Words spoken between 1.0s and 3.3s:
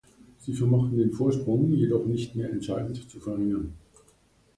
Vorsprung jedoch nicht mehr entscheidend zu